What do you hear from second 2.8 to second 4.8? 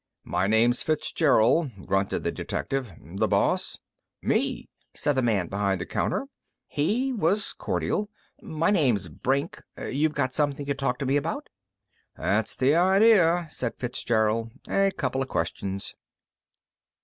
"The boss?" "Me,"